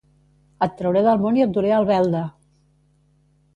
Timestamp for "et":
0.65-0.73, 1.47-1.53